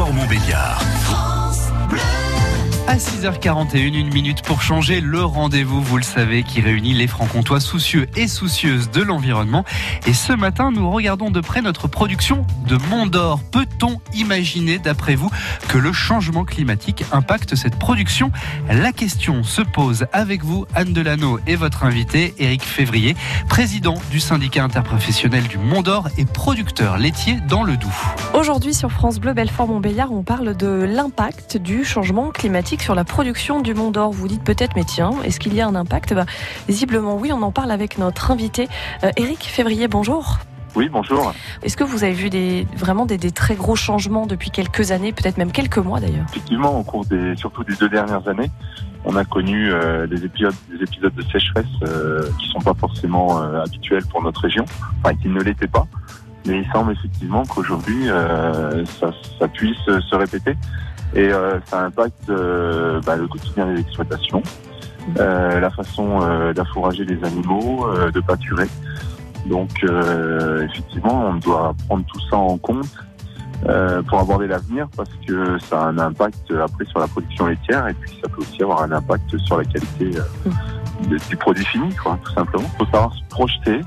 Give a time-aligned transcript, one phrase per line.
[0.00, 0.82] Belfort-Montbéliard.
[2.88, 7.60] À 6h41, une minute pour changer le rendez-vous, vous le savez, qui réunit les francs-comtois
[7.60, 9.62] soucieux et soucieuses de l'environnement.
[10.06, 13.40] Et ce matin, nous regardons de près notre production de Mont d'Or.
[13.52, 15.30] Peut-on imaginer, d'après vous,
[15.68, 18.32] que le changement climatique impacte cette production?
[18.70, 23.16] La question se pose avec vous, Anne Delano, et votre invité, Éric Février,
[23.50, 27.90] président du syndicat interprofessionnel du Mont d'Or et producteur laitier dans le Doubs.
[28.32, 33.60] Aujourd'hui, sur France Bleu Belfort-Montbéliard, on parle de l'impact du changement climatique sur la production
[33.60, 34.12] du Mont d'Or.
[34.12, 36.14] Vous dites peut-être, mais tiens, est-ce qu'il y a un impact?
[36.14, 36.26] Bah,
[36.68, 38.68] Visiblement, oui, on en parle avec notre invité,
[39.02, 39.88] euh, Éric Février.
[39.88, 40.38] Bonjour.
[40.76, 41.34] Oui, bonjour.
[41.64, 45.12] Est-ce que vous avez vu des, vraiment des, des très gros changements depuis quelques années,
[45.12, 46.26] peut-être même quelques mois d'ailleurs?
[46.30, 48.50] Effectivement, au cours des, surtout des deux dernières années,
[49.04, 53.42] on a connu euh, des épisodes, des épisodes de sécheresse euh, qui sont pas forcément
[53.42, 54.64] euh, habituels pour notre région,
[55.02, 55.86] enfin qui ne l'étaient pas.
[56.46, 60.56] Mais il semble effectivement qu'aujourd'hui, euh, ça, ça puisse se répéter
[61.14, 64.42] et euh, ça impacte euh, bah, le quotidien des exploitations,
[65.18, 68.66] euh, la façon euh, d'affourager les animaux, euh, de pâturer.
[69.46, 69.70] Donc
[70.64, 72.94] effectivement, on doit prendre tout ça en compte
[74.06, 77.94] pour aborder l'avenir parce que ça a un impact après sur la production laitière et
[77.94, 80.10] puis ça peut aussi avoir un impact sur la qualité
[81.08, 82.68] du produit fini, quoi, tout simplement.
[82.74, 83.80] Il faut savoir se projeter,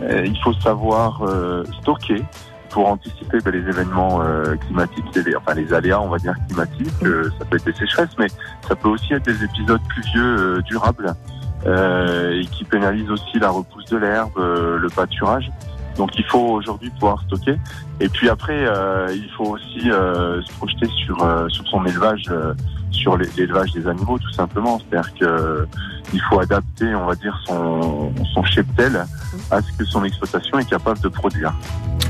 [0.00, 2.22] il faut savoir euh, stocker
[2.70, 7.02] pour anticiper ben, les événements euh, climatiques, enfin les aléas, on va dire climatiques.
[7.04, 8.26] Euh, ça peut être des sécheresses, mais
[8.68, 11.14] ça peut aussi être des épisodes pluvieux euh, durables
[11.64, 15.50] euh, et qui pénalisent aussi la repousse de l'herbe, euh, le pâturage.
[15.96, 17.56] Donc il faut aujourd'hui pouvoir stocker.
[18.00, 22.24] Et puis après, euh, il faut aussi euh, se projeter sur euh, sur son élevage,
[22.30, 22.52] euh,
[22.90, 24.78] sur l'é- l'élevage des animaux tout simplement.
[24.78, 25.66] C'est-à-dire que
[26.12, 29.04] il faut adapter, on va dire, son son cheptel
[29.50, 31.52] à ce que son exploitation est capable de produire.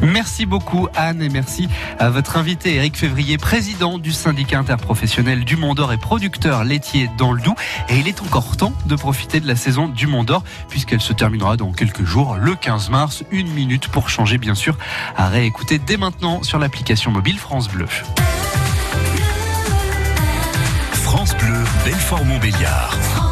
[0.03, 5.57] Merci beaucoup Anne et merci à votre invité Éric Février, président du syndicat interprofessionnel du
[5.57, 7.57] Mont d'Or et producteur laitier dans le Doubs.
[7.89, 11.13] Et il est encore temps de profiter de la saison du Mont d'Or puisqu'elle se
[11.13, 13.25] terminera dans quelques jours, le 15 mars.
[13.31, 14.77] Une minute pour changer bien sûr
[15.17, 17.87] à réécouter dès maintenant sur l'application mobile France Bleu.
[20.93, 23.26] France Bleu, Belfort-Montbéliard.